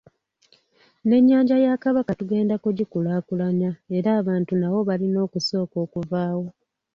N'ennyanja 1.07 1.55
ya 1.65 1.73
Kabaka 1.83 2.11
tugenda 2.19 2.55
kugikulaakulanya 2.63 3.71
era 3.97 4.09
abantu 4.21 4.53
nawo 4.61 4.79
balina 4.89 5.17
okusooka 5.25 5.75
okuvaawo. 5.85 6.47